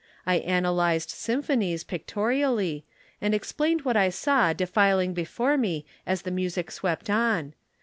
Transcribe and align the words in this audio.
I 0.25 0.37
analyzed 0.39 1.11
symphonies 1.11 1.83
pictorially 1.83 2.83
and 3.21 3.35
explained 3.35 3.83
what 3.83 3.95
I 3.95 4.09
saw 4.09 4.51
defiling 4.51 5.13
before 5.13 5.57
me 5.59 5.85
as 6.07 6.23
the 6.23 6.31
music 6.31 6.71
swept 6.71 7.07
on. 7.07 7.53